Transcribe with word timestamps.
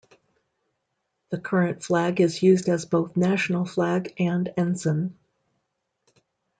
The 1.29 1.37
current 1.39 1.83
flag 1.83 2.21
is 2.21 2.41
used 2.41 2.67
as 2.69 2.85
both 2.87 3.15
national 3.15 3.65
flag 3.65 4.15
and 4.17 4.51
ensign. 4.57 5.15